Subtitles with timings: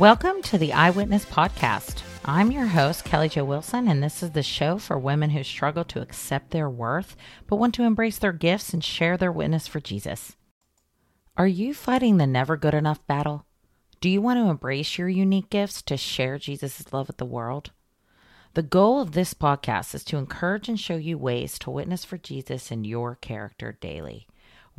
[0.00, 2.00] Welcome to the I Witness Podcast.
[2.24, 5.84] I'm your host, Kelly Jo Wilson, and this is the show for women who struggle
[5.84, 7.16] to accept their worth
[7.46, 10.36] but want to embrace their gifts and share their witness for Jesus.
[11.36, 13.44] Are you fighting the never good enough battle?
[14.00, 17.70] Do you want to embrace your unique gifts to share Jesus' love with the world?
[18.54, 22.16] The goal of this podcast is to encourage and show you ways to witness for
[22.16, 24.26] Jesus in your character daily.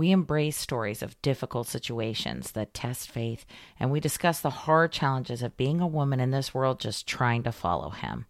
[0.00, 3.44] We embrace stories of difficult situations that test faith,
[3.78, 7.42] and we discuss the hard challenges of being a woman in this world just trying
[7.42, 8.24] to follow Him.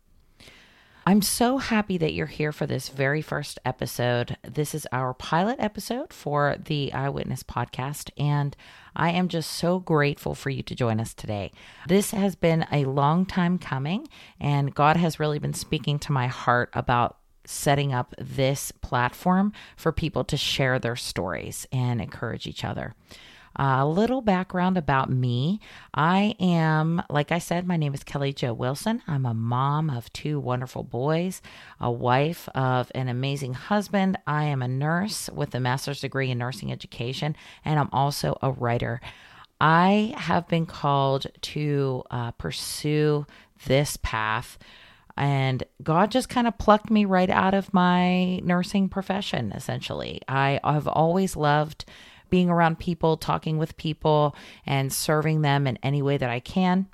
[1.06, 4.36] I'm so happy that you're here for this very first episode.
[4.42, 8.56] This is our pilot episode for the I Witness podcast, and
[8.96, 11.52] I am just so grateful for you to join us today.
[11.86, 14.08] This has been a long time coming,
[14.40, 19.92] and God has really been speaking to my heart about setting up this platform for
[19.92, 22.94] people to share their stories and encourage each other.
[23.56, 25.60] A little background about me.
[25.92, 29.02] I am, like I said, my name is Kelly Jo Wilson.
[29.08, 31.42] I'm a mom of two wonderful boys,
[31.80, 34.18] a wife of an amazing husband.
[34.24, 38.52] I am a nurse with a master's degree in nursing education, and I'm also a
[38.52, 39.00] writer.
[39.60, 43.26] I have been called to uh, pursue
[43.66, 44.58] this path
[45.20, 50.22] and God just kind of plucked me right out of my nursing profession, essentially.
[50.26, 51.84] I have always loved
[52.30, 56.86] being around people, talking with people, and serving them in any way that I can.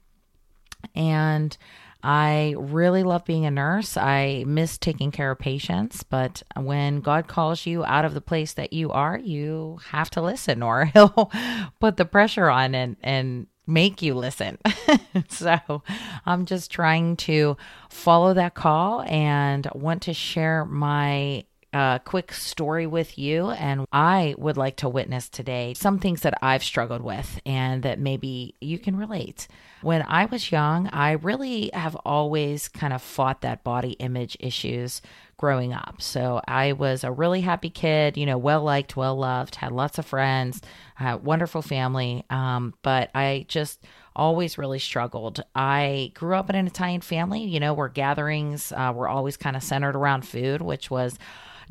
[0.97, 1.57] And
[2.03, 3.97] I really love being a nurse.
[3.97, 8.55] I miss taking care of patients, but when God calls you out of the place
[8.55, 11.31] that you are, you have to listen or he'll
[11.79, 14.59] put the pressure on and and make you listen.
[15.29, 15.83] so
[16.25, 17.57] I'm just trying to
[17.89, 21.45] follow that call and want to share my
[21.77, 23.51] uh, quick story with you.
[23.51, 27.99] And I would like to witness today some things that I've struggled with and that
[27.99, 29.47] maybe you can relate.
[29.83, 35.03] When I was young, I really have always kind of fought that body image issues
[35.37, 35.97] growing up.
[36.01, 39.99] So I was a really happy kid, you know, well liked, well loved, had lots
[39.99, 40.63] of friends,
[40.99, 42.25] wonderful family.
[42.31, 45.45] Um, but I just always really struggled.
[45.55, 49.57] I grew up in an Italian family, you know, where gatherings uh, were always kind
[49.57, 51.19] of centered around food, which was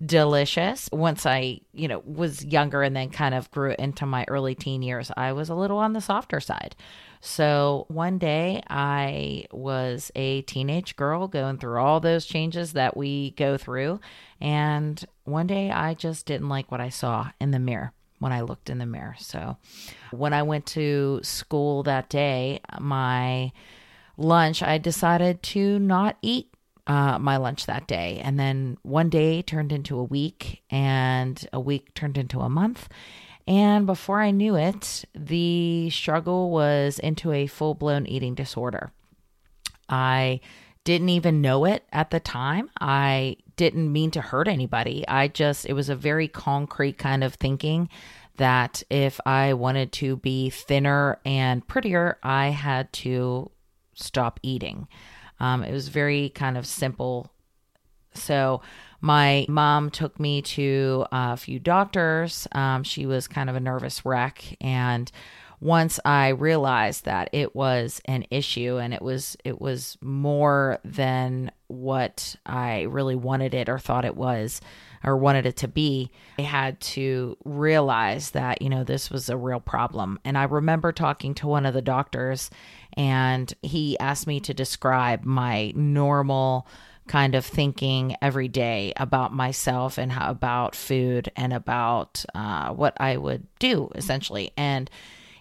[0.03, 0.89] delicious.
[0.91, 4.81] Once I, you know, was younger and then kind of grew into my early teen
[4.81, 6.75] years, I was a little on the softer side.
[7.22, 13.31] So one day I was a teenage girl going through all those changes that we
[13.31, 14.00] go through.
[14.39, 18.41] And one day I just didn't like what I saw in the mirror when I
[18.41, 19.16] looked in the mirror.
[19.19, 19.57] So
[20.11, 23.51] when I went to school that day, my
[24.17, 26.54] lunch, I decided to not eat
[26.88, 28.22] uh, my lunch that day.
[28.23, 32.88] And then one day turned into a week, and a week turned into a month.
[33.47, 38.91] And before I knew it, the struggle was into a full blown eating disorder.
[39.88, 40.40] I
[40.84, 42.69] didn't even know it at the time.
[42.79, 45.07] I didn't mean to hurt anybody.
[45.07, 47.90] I just, it was a very concrete kind of thinking
[48.38, 53.52] that if I wanted to be thinner and prettier, I had to
[53.94, 54.88] stop eating.
[55.40, 57.31] Um, it was very kind of simple.
[58.13, 58.62] So
[59.01, 62.47] my mom took me to a few doctors.
[62.53, 65.12] Um, she was kind of a nervous wreck, and
[65.59, 71.52] once I realized that it was an issue and it was it was more than
[71.67, 74.62] what I really wanted it or thought it was
[75.05, 79.38] or wanted it to be, I had to realize that, you know, this was a
[79.38, 80.19] real problem.
[80.25, 82.49] And I remember talking to one of the doctors
[82.93, 86.67] and he asked me to describe my normal
[87.07, 92.99] kind of thinking every day about myself and how, about food and about uh, what
[92.99, 94.51] I would do essentially.
[94.57, 94.89] And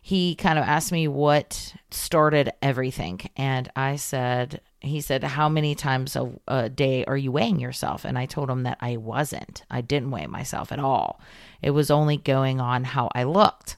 [0.03, 3.23] he kind of asked me what started everything.
[3.39, 8.05] And I said, he said, How many times a, a, day are you weighing yourself?
[8.05, 9.65] And I told him that I wasn't.
[9.71, 11.21] I didn't weigh myself at all.
[11.63, 13.77] It was only going on how I looked.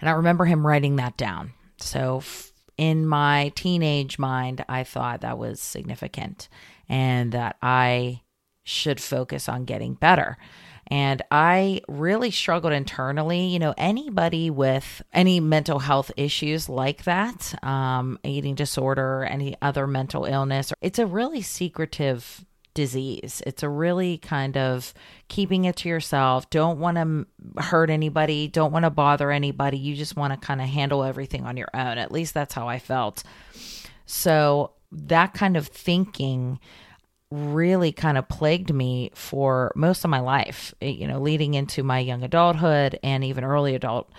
[0.00, 1.52] And I remember him writing that down.
[1.78, 2.22] So
[2.76, 6.48] in my teenage mind, I thought that was significant
[6.88, 8.22] and that I
[8.64, 10.36] should focus on getting better.
[10.90, 13.46] And I really struggled internally.
[13.46, 19.86] You know, anybody with any mental health issues like that, um, eating disorder, any other
[19.86, 22.44] mental illness, it's a really secretive
[22.78, 23.42] disease.
[23.44, 24.94] It's a really kind of
[25.26, 26.48] keeping it to yourself.
[26.48, 27.26] Don't want to
[27.60, 29.76] hurt anybody, don't want to bother anybody.
[29.78, 31.98] You just want to kind of handle everything on your own.
[31.98, 33.24] At least that's how I felt.
[34.06, 36.60] So, that kind of thinking
[37.30, 41.82] really kind of plagued me for most of my life, eh, you know, leading into
[41.82, 44.10] my young adulthood and even early adult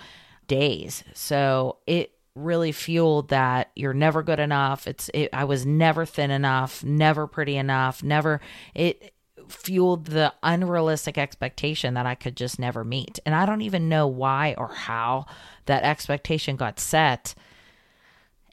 [0.46, 1.02] days.
[1.14, 4.86] So, it really fueled that you're never good enough.
[4.86, 8.40] It's it, I was never thin enough, never pretty enough, never
[8.74, 9.12] it
[9.48, 13.18] fueled the unrealistic expectation that I could just never meet.
[13.26, 15.26] And I don't even know why or how
[15.66, 17.34] that expectation got set.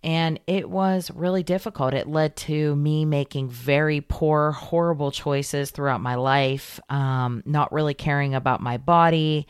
[0.04, 1.94] And it was really difficult.
[1.94, 7.94] It led to me making very poor, horrible choices throughout my life, um, not really
[7.94, 9.48] caring about my body,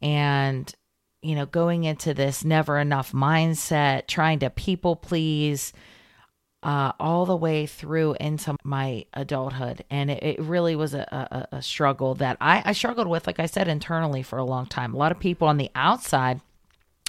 [0.00, 0.72] and,
[1.20, 5.72] you know, going into this never enough mindset, trying to people please,
[6.62, 9.84] uh, all the way through into my adulthood.
[9.90, 13.40] And it, it really was a, a, a struggle that I, I struggled with, like
[13.40, 14.94] I said, internally for a long time.
[14.94, 16.40] A lot of people on the outside,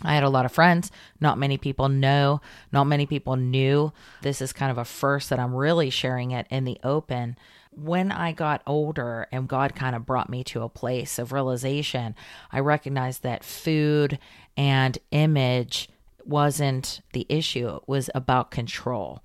[0.04, 0.92] I had a lot of friends.
[1.20, 2.42] Not many people know,
[2.72, 3.92] not many people knew.
[4.22, 7.38] This is kind of a first that I'm really sharing it in the open.
[7.72, 12.16] When I got older and God kind of brought me to a place of realization,
[12.52, 14.20] I recognized that food
[14.56, 15.90] and image
[16.26, 19.22] wasn't the issue, it was about control.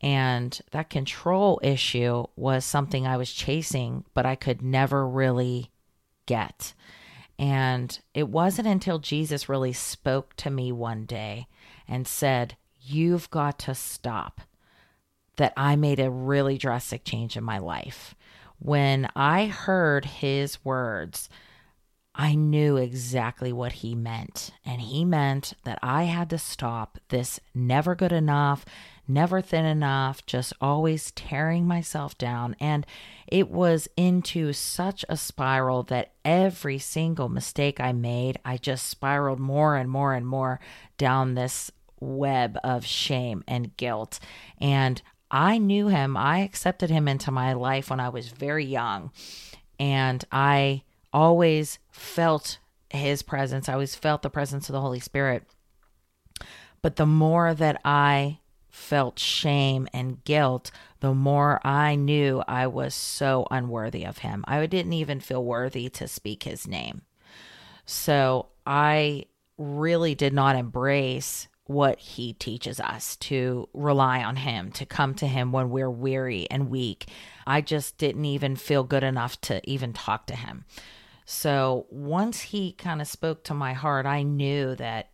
[0.00, 5.70] And that control issue was something I was chasing, but I could never really
[6.26, 6.74] get.
[7.38, 11.46] And it wasn't until Jesus really spoke to me one day
[11.86, 14.40] and said, You've got to stop,
[15.36, 18.14] that I made a really drastic change in my life.
[18.58, 21.28] When I heard his words,
[22.14, 24.52] I knew exactly what he meant.
[24.64, 28.64] And he meant that I had to stop this never good enough,
[29.08, 32.56] never thin enough, just always tearing myself down.
[32.60, 32.86] And
[33.26, 39.40] it was into such a spiral that every single mistake I made, I just spiraled
[39.40, 40.60] more and more and more
[40.98, 41.70] down this
[42.00, 44.20] web of shame and guilt.
[44.58, 45.00] And
[45.30, 49.10] I knew him, I accepted him into my life when I was very young.
[49.78, 50.82] And I
[51.12, 52.58] always felt
[52.90, 53.68] his presence.
[53.68, 55.44] I always felt the presence of the Holy Spirit.
[56.82, 58.38] But the more that I
[58.76, 60.70] felt shame and guilt,
[61.00, 64.44] the more I knew I was so unworthy of him.
[64.46, 67.02] I didn't even feel worthy to speak his name.
[67.86, 69.24] So I
[69.56, 75.26] really did not embrace what he teaches us to rely on him, to come to
[75.26, 77.06] him when we're weary and weak.
[77.46, 80.64] I just didn't even feel good enough to even talk to him.
[81.24, 85.08] So once he kind of spoke to my heart, I knew that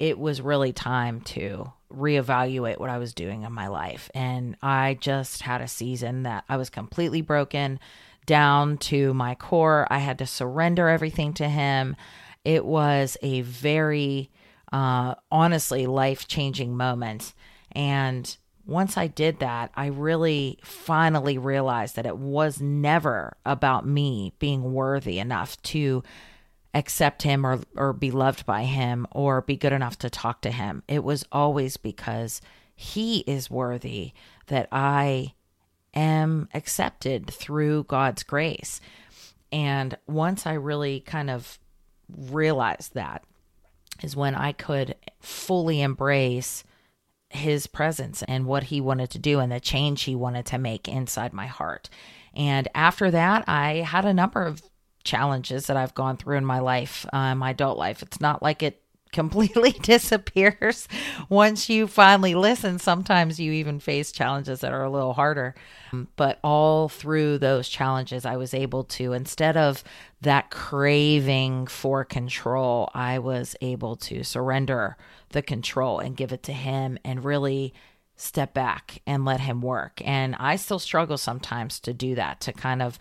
[0.00, 4.10] it was really time to reevaluate what I was doing in my life.
[4.14, 7.78] And I just had a season that I was completely broken
[8.24, 9.86] down to my core.
[9.90, 11.96] I had to surrender everything to him.
[12.44, 14.30] It was a very,
[14.72, 17.34] uh, honestly, life changing moment.
[17.72, 24.32] And once I did that, I really finally realized that it was never about me
[24.38, 26.02] being worthy enough to
[26.74, 30.50] accept him or or be loved by him or be good enough to talk to
[30.50, 30.82] him.
[30.86, 32.40] It was always because
[32.74, 34.12] he is worthy
[34.46, 35.34] that I
[35.94, 38.80] am accepted through God's grace.
[39.52, 41.58] And once I really kind of
[42.08, 43.24] realized that
[44.02, 46.64] is when I could fully embrace
[47.28, 50.88] his presence and what he wanted to do and the change he wanted to make
[50.88, 51.88] inside my heart.
[52.34, 54.62] And after that, I had a number of
[55.04, 58.02] challenges that I've gone through in my life, uh, my adult life.
[58.02, 60.86] It's not like it completely disappears
[61.28, 62.78] once you finally listen.
[62.78, 65.54] Sometimes you even face challenges that are a little harder.
[66.14, 69.82] But all through those challenges, I was able to, instead of
[70.20, 74.96] that craving for control, I was able to surrender
[75.30, 77.74] the control and give it to Him and really
[78.14, 80.00] step back and let Him work.
[80.04, 82.98] And I still struggle sometimes to do that, to kind of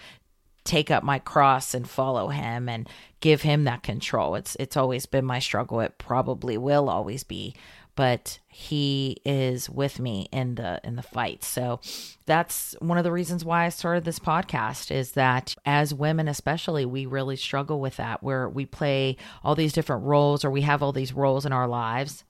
[0.64, 2.88] take up my cross and follow him and
[3.22, 4.36] give him that control.
[4.36, 5.80] It's it's always been my struggle.
[5.80, 7.56] It probably will always be,
[7.96, 11.44] but he is with me in the in the fight.
[11.44, 11.80] So
[12.26, 16.86] that's one of the reasons why I started this podcast is that as women especially
[16.86, 20.84] we really struggle with that where we play all these different roles or we have
[20.84, 22.24] all these roles in our lives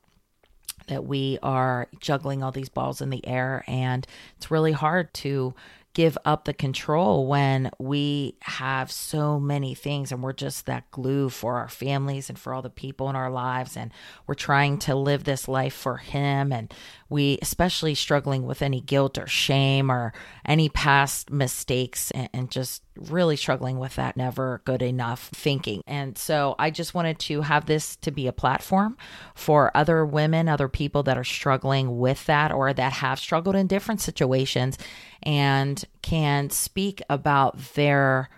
[0.88, 4.08] that we are juggling all these balls in the air and
[4.38, 5.54] it's really hard to
[6.00, 11.28] give up the control when we have so many things and we're just that glue
[11.28, 13.92] for our families and for all the people in our lives and
[14.26, 16.74] we're trying to live this life for him and
[17.10, 20.14] we especially struggling with any guilt or shame or
[20.46, 25.82] any past mistakes and, and just really struggling with that never good enough thinking.
[25.88, 28.98] And so I just wanted to have this to be a platform
[29.36, 33.68] for other women, other people that are struggling with that or that have struggled in
[33.68, 34.78] different situations
[35.24, 38.30] and can speak about their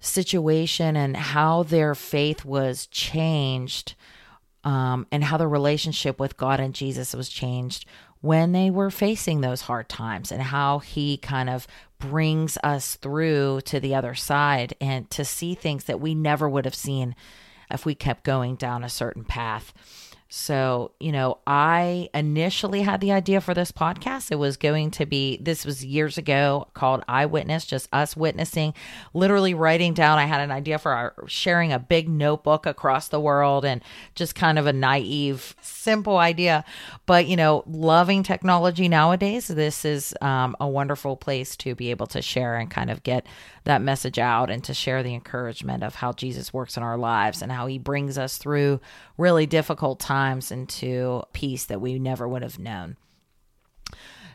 [0.00, 3.94] situation and how their faith was changed
[4.64, 7.86] um, and how the relationship with God and Jesus was changed
[8.20, 11.66] when they were facing those hard times and how he kind of
[11.98, 16.64] brings us through to the other side and to see things that we never would
[16.64, 17.14] have seen
[17.70, 19.72] if we kept going down a certain path.
[20.30, 24.30] So, you know, I initially had the idea for this podcast.
[24.30, 28.74] It was going to be, this was years ago called I Witness, just us witnessing,
[29.14, 30.18] literally writing down.
[30.18, 33.82] I had an idea for our sharing a big notebook across the world and
[34.14, 36.62] just kind of a naive, simple idea.
[37.06, 42.06] But, you know, loving technology nowadays, this is um, a wonderful place to be able
[42.08, 43.26] to share and kind of get
[43.64, 47.40] that message out and to share the encouragement of how Jesus works in our lives
[47.40, 48.78] and how he brings us through
[49.16, 50.17] really difficult times
[50.50, 52.96] into peace that we never would have known.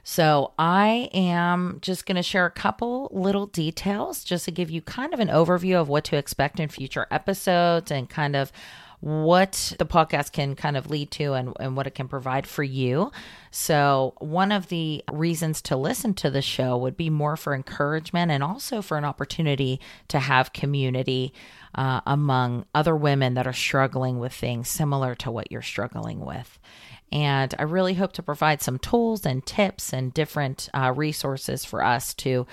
[0.05, 4.81] So, I am just going to share a couple little details just to give you
[4.81, 8.51] kind of an overview of what to expect in future episodes and kind of
[9.03, 12.63] what the podcast can kind of lead to and, and what it can provide for
[12.63, 13.11] you.
[13.51, 18.31] So, one of the reasons to listen to the show would be more for encouragement
[18.31, 21.33] and also for an opportunity to have community
[21.75, 26.57] uh, among other women that are struggling with things similar to what you're struggling with.
[27.11, 31.83] And I really hope to provide some tools and tips and different uh, resources for
[31.83, 32.47] us to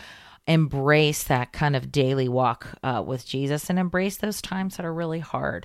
[0.48, 4.92] embrace that kind of daily walk uh, with Jesus and embrace those times that are
[4.92, 5.64] really hard.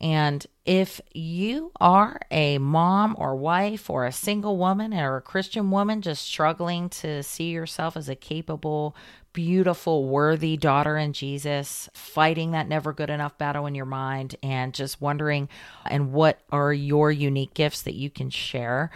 [0.00, 5.70] And if you are a mom or wife or a single woman or a Christian
[5.70, 8.94] woman just struggling to see yourself as a capable,
[9.32, 14.72] beautiful, worthy daughter in Jesus, fighting that never good enough battle in your mind and
[14.72, 15.48] just wondering
[15.84, 18.90] and what are your unique gifts that you can share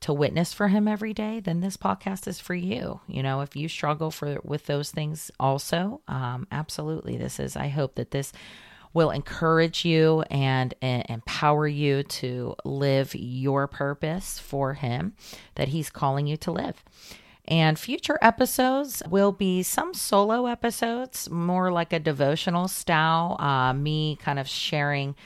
[0.00, 3.00] to witness for him every day, then this podcast is for you.
[3.08, 7.56] You know, if you struggle for with those things also, um, absolutely, this is.
[7.56, 8.32] I hope that this
[8.94, 15.14] will encourage you and, and, empower you to live your purpose for Him
[15.54, 16.82] that He's calling you to live.
[17.46, 24.16] And future episodes will be some solo episodes, more like a devotional style, uh, me
[24.16, 25.16] kind of sharing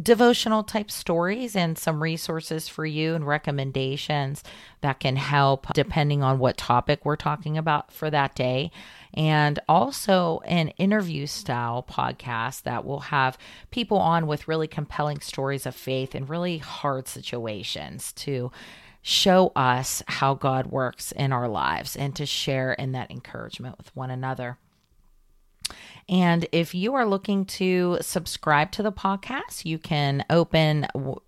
[0.00, 4.42] devotional type stories and some resources for you and recommendations
[4.80, 8.70] that can help depending on what topic we're talking about for that day
[9.14, 13.36] and also an interview style podcast that will have
[13.70, 18.50] people on with really compelling stories of faith in really hard situations to
[19.02, 23.94] show us how God works in our lives and to share in that encouragement with
[23.96, 24.58] one another.
[26.08, 30.86] And if you are looking to subscribe to the podcast, you can open,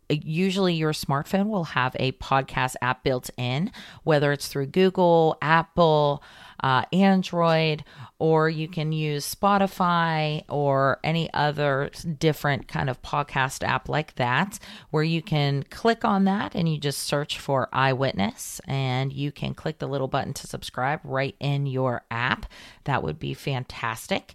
[0.09, 3.71] usually your smartphone will have a podcast app built in,
[4.03, 6.23] whether it's through Google, Apple,
[6.65, 7.85] uh, Android,
[8.19, 14.59] or you can use Spotify or any other different kind of podcast app like that,
[14.89, 19.31] where you can click on that and you just search for I Witness and you
[19.31, 22.47] can click the little button to subscribe right in your app.
[22.85, 24.33] That would be fantastic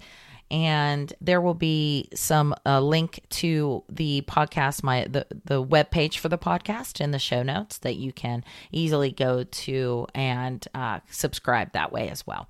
[0.51, 6.17] and there will be some uh, link to the podcast my the the web page
[6.17, 10.99] for the podcast in the show notes that you can easily go to and uh,
[11.09, 12.47] subscribe that way as well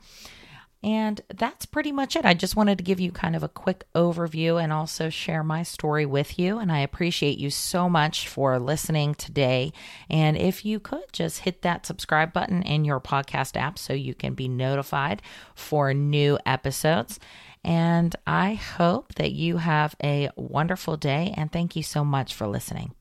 [0.81, 2.25] and that's pretty much it.
[2.25, 5.61] I just wanted to give you kind of a quick overview and also share my
[5.61, 6.57] story with you.
[6.57, 9.73] And I appreciate you so much for listening today.
[10.09, 14.13] And if you could just hit that subscribe button in your podcast app so you
[14.13, 15.21] can be notified
[15.53, 17.19] for new episodes.
[17.63, 22.47] And I hope that you have a wonderful day and thank you so much for
[22.47, 22.93] listening.